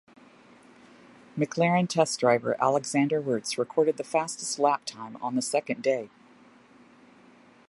[1.37, 6.09] McLaren test driver Alexander Wurz recorded the fastest lap time on the second day.